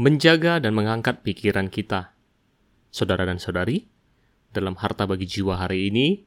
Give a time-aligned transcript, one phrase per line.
[0.00, 2.16] menjaga dan mengangkat pikiran kita.
[2.88, 3.84] Saudara dan saudari,
[4.48, 6.24] dalam Harta Bagi Jiwa hari ini,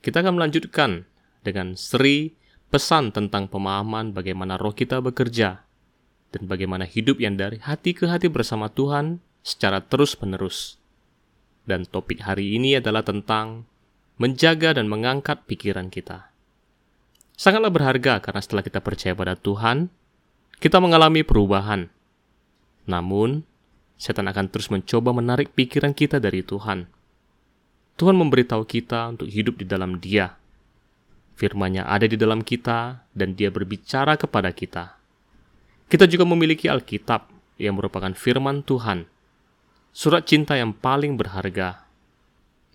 [0.00, 1.04] kita akan melanjutkan
[1.44, 2.32] dengan seri
[2.72, 5.68] pesan tentang pemahaman bagaimana roh kita bekerja
[6.32, 10.80] dan bagaimana hidup yang dari hati ke hati bersama Tuhan secara terus-menerus.
[11.68, 13.68] Dan topik hari ini adalah tentang
[14.16, 16.32] menjaga dan mengangkat pikiran kita.
[17.36, 19.92] Sangatlah berharga karena setelah kita percaya pada Tuhan,
[20.56, 21.99] kita mengalami perubahan
[22.88, 23.44] namun,
[24.00, 26.88] setan akan terus mencoba menarik pikiran kita dari Tuhan.
[28.00, 30.32] Tuhan memberitahu kita untuk hidup di dalam Dia.
[31.36, 34.96] Firman-Nya ada di dalam kita dan Dia berbicara kepada kita.
[35.90, 37.28] Kita juga memiliki Alkitab
[37.60, 39.04] yang merupakan firman Tuhan.
[39.92, 41.84] Surat cinta yang paling berharga.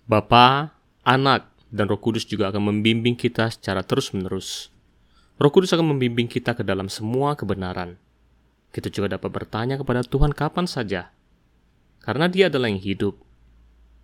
[0.06, 0.70] Bapa,
[1.02, 4.70] Anak, dan Roh Kudus juga akan membimbing kita secara terus-menerus.
[5.42, 7.98] Roh Kudus akan membimbing kita ke dalam semua kebenaran.
[8.76, 11.08] Kita juga dapat bertanya kepada Tuhan kapan saja,
[12.04, 13.16] karena Dia adalah yang hidup.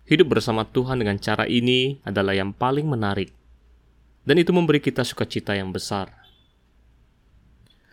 [0.09, 3.29] Hidup bersama Tuhan dengan cara ini adalah yang paling menarik,
[4.25, 6.09] dan itu memberi kita sukacita yang besar.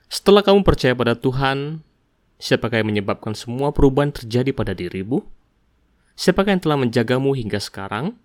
[0.08, 1.84] Setelah kamu percaya pada Tuhan,
[2.40, 5.20] siapakah yang menyebabkan semua perubahan terjadi pada dirimu?
[6.16, 8.16] Siapakah yang telah menjagamu hingga sekarang?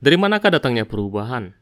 [0.00, 1.52] Dari manakah datangnya perubahan?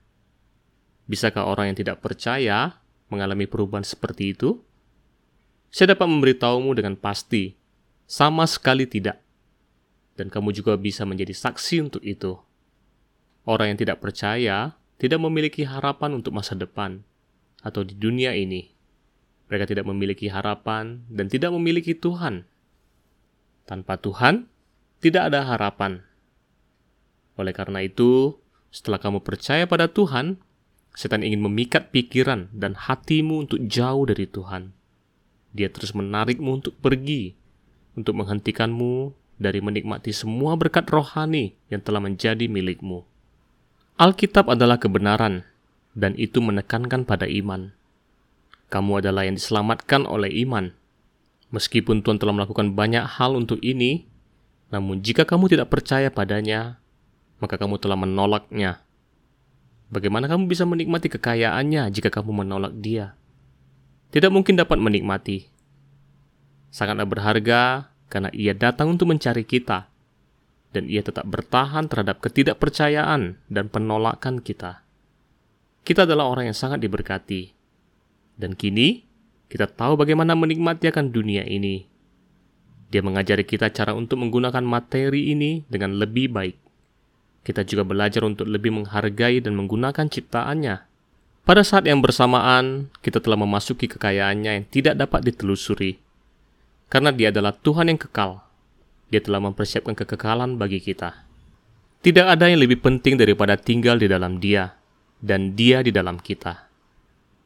[1.10, 2.78] Bisakah orang yang tidak percaya
[3.10, 4.62] mengalami perubahan seperti itu?
[5.72, 7.56] Saya dapat memberitahumu dengan pasti,
[8.04, 9.16] sama sekali tidak.
[10.20, 12.36] Dan kamu juga bisa menjadi saksi untuk itu.
[13.48, 17.00] Orang yang tidak percaya tidak memiliki harapan untuk masa depan
[17.64, 18.68] atau di dunia ini.
[19.48, 22.44] Mereka tidak memiliki harapan dan tidak memiliki Tuhan.
[23.64, 24.52] Tanpa Tuhan,
[25.00, 26.04] tidak ada harapan.
[27.40, 28.36] Oleh karena itu,
[28.68, 30.36] setelah kamu percaya pada Tuhan,
[30.92, 34.81] setan ingin memikat pikiran dan hatimu untuk jauh dari Tuhan.
[35.52, 37.36] Dia terus menarikmu untuk pergi,
[37.92, 43.04] untuk menghentikanmu dari menikmati semua berkat rohani yang telah menjadi milikmu.
[44.00, 45.44] Alkitab adalah kebenaran,
[45.92, 47.76] dan itu menekankan pada iman.
[48.72, 50.72] Kamu adalah yang diselamatkan oleh iman.
[51.52, 54.08] Meskipun Tuhan telah melakukan banyak hal untuk ini,
[54.72, 56.80] namun jika kamu tidak percaya padanya,
[57.36, 58.80] maka kamu telah menolaknya.
[59.92, 63.12] Bagaimana kamu bisa menikmati kekayaannya jika kamu menolak dia?
[64.12, 65.48] Tidak mungkin dapat menikmati.
[66.68, 69.88] Sangatlah berharga karena ia datang untuk mencari kita,
[70.76, 74.84] dan ia tetap bertahan terhadap ketidakpercayaan dan penolakan kita.
[75.82, 77.56] Kita adalah orang yang sangat diberkati,
[78.36, 79.08] dan kini
[79.48, 81.88] kita tahu bagaimana menikmati akan dunia ini.
[82.92, 86.56] Dia mengajari kita cara untuk menggunakan materi ini dengan lebih baik.
[87.48, 90.91] Kita juga belajar untuk lebih menghargai dan menggunakan ciptaannya
[91.42, 95.98] pada saat yang bersamaan, kita telah memasuki kekayaannya yang tidak dapat ditelusuri.
[96.86, 98.46] Karena dia adalah Tuhan yang kekal.
[99.10, 101.26] Dia telah mempersiapkan kekekalan bagi kita.
[101.98, 104.78] Tidak ada yang lebih penting daripada tinggal di dalam dia,
[105.18, 106.70] dan dia di dalam kita.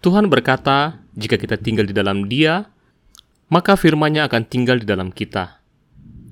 [0.04, 2.68] Tuhan berkata, jika kita tinggal di dalam dia,
[3.48, 5.64] maka firman-Nya akan tinggal di dalam kita.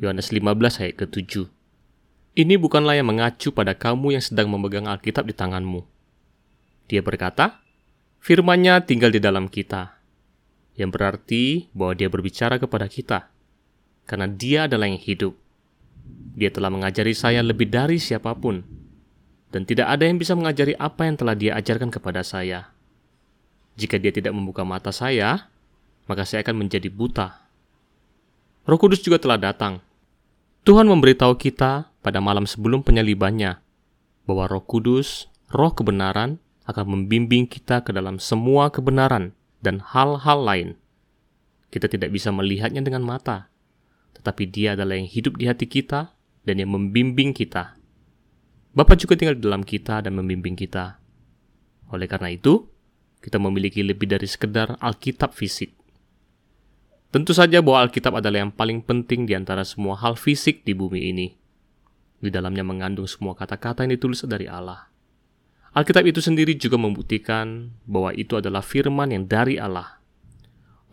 [0.05, 1.49] Yohanes 15 ayat ke-7.
[2.37, 5.94] Ini bukanlah yang mengacu pada kamu yang sedang memegang Alkitab di tanganmu
[6.91, 7.65] dia berkata,
[8.21, 9.97] firmannya tinggal di dalam kita,
[10.77, 13.31] yang berarti bahwa dia berbicara kepada kita,
[14.05, 15.33] karena dia adalah yang hidup.
[16.35, 18.61] Dia telah mengajari saya lebih dari siapa pun,
[19.55, 22.75] dan tidak ada yang bisa mengajari apa yang telah dia ajarkan kepada saya.
[23.79, 25.49] Jika dia tidak membuka mata saya,
[26.05, 27.45] maka saya akan menjadi buta.
[28.65, 29.81] Roh Kudus juga telah datang.
[30.65, 33.61] Tuhan memberitahu kita pada malam sebelum penyalibannya
[34.25, 40.69] bahwa Roh Kudus, Roh kebenaran, akan membimbing kita ke dalam semua kebenaran dan hal-hal lain.
[41.69, 43.53] Kita tidak bisa melihatnya dengan mata,
[44.17, 46.15] tetapi Dia adalah yang hidup di hati kita
[46.45, 47.77] dan yang membimbing kita.
[48.75, 50.99] Bapa juga tinggal di dalam kita dan membimbing kita.
[51.93, 52.67] Oleh karena itu,
[53.21, 55.73] kita memiliki lebih dari sekedar Alkitab fisik.
[57.15, 61.15] Tentu saja bahwa Alkitab adalah yang paling penting di antara semua hal fisik di bumi
[61.15, 61.29] ini.
[62.19, 64.94] Di dalamnya mengandung semua kata-kata yang ditulis dari Allah.
[65.75, 69.99] Alkitab itu sendiri juga membuktikan bahwa itu adalah firman yang dari Allah.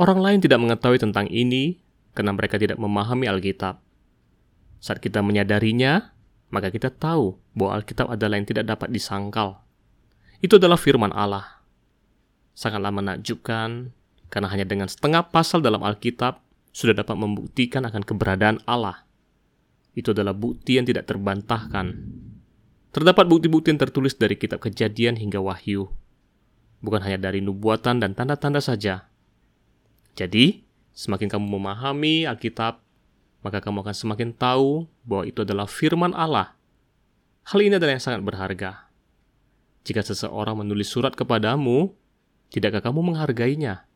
[0.02, 1.78] Orang lain tidak mengetahui tentang ini
[2.18, 3.78] karena mereka tidak memahami Alkitab.
[4.82, 6.10] Saat kita menyadarinya,
[6.50, 9.62] maka kita tahu bahwa Alkitab adalah yang tidak dapat disangkal.
[10.42, 11.62] Itu adalah firman Allah.
[12.58, 13.94] Sangatlah menakjubkan
[14.34, 16.42] karena hanya dengan setengah pasal dalam Alkitab
[16.74, 19.06] sudah dapat membuktikan akan keberadaan Allah.
[19.94, 22.02] Itu adalah bukti yang tidak terbantahkan
[22.92, 25.92] Terdapat bukti-bukti yang tertulis dari kitab kejadian hingga wahyu.
[26.84, 29.08] Bukan hanya dari nubuatan dan tanda-tanda saja.
[30.20, 32.84] Jadi, Semakin kamu memahami Alkitab,
[33.42, 36.54] maka kamu akan semakin tahu bahwa itu adalah firman Allah.
[37.48, 38.92] Hal ini adalah yang sangat berharga.
[39.82, 41.96] Jika seseorang menulis surat kepadamu,
[42.54, 43.88] tidakkah kamu menghargainya?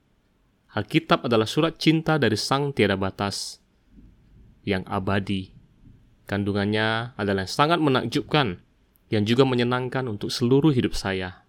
[0.73, 3.61] Alkitab adalah surat cinta dari Sang Tiada Batas
[4.65, 5.53] yang abadi.
[6.25, 8.64] Kandungannya adalah yang sangat menakjubkan,
[9.09, 11.45] yang juga menyenangkan untuk seluruh hidup saya.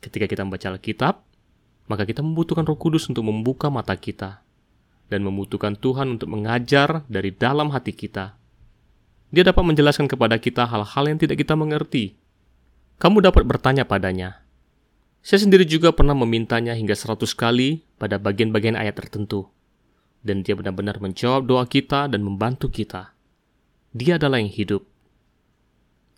[0.00, 1.14] Ketika kita membaca Alkitab,
[1.86, 4.40] maka kita membutuhkan Roh Kudus untuk membuka mata kita
[5.10, 8.38] dan membutuhkan Tuhan untuk mengajar dari dalam hati kita.
[9.30, 12.18] Dia dapat menjelaskan kepada kita hal-hal yang tidak kita mengerti.
[12.98, 14.42] Kamu dapat bertanya padanya.
[15.20, 19.50] Saya sendiri juga pernah memintanya hingga seratus kali pada bagian-bagian ayat tertentu
[20.20, 23.16] dan dia benar-benar menjawab doa kita dan membantu kita.
[23.96, 24.86] Dia adalah yang hidup.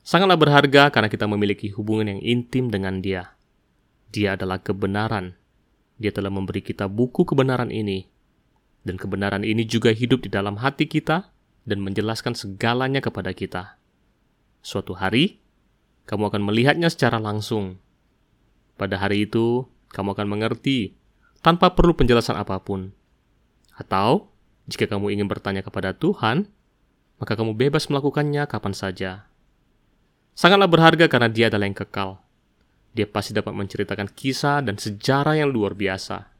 [0.02, 3.38] Sangatlah berharga karena kita memiliki hubungan yang intim dengan dia.
[4.10, 5.38] Dia adalah kebenaran.
[6.02, 8.10] Dia telah memberi kita buku kebenaran ini.
[8.82, 11.30] Dan kebenaran ini juga hidup di dalam hati kita
[11.62, 13.78] dan menjelaskan segalanya kepada kita.
[14.58, 15.38] Suatu hari,
[16.10, 17.78] kamu akan melihatnya secara langsung.
[18.74, 20.98] Pada hari itu, kamu akan mengerti
[21.46, 22.90] tanpa perlu penjelasan apa pun
[23.76, 24.28] atau,
[24.68, 26.46] jika kamu ingin bertanya kepada Tuhan,
[27.16, 29.31] maka kamu bebas melakukannya kapan saja.
[30.32, 32.18] Sangatlah berharga karena dia adalah yang kekal.
[32.92, 36.31] Dia pasti dapat menceritakan kisah dan sejarah yang luar biasa.